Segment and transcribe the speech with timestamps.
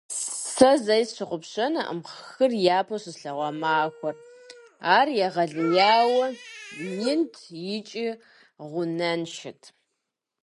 [0.55, 4.15] Сэ зэи сщыгъупщэнукъым хыр япэу щыслъэгъуа махуэр:
[4.97, 6.27] ар егъэлеяуэ
[7.09, 7.33] инт
[7.75, 8.07] икӀи
[8.69, 9.61] гъунэншэт.